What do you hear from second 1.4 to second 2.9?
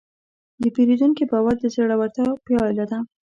د زړورتیا پایله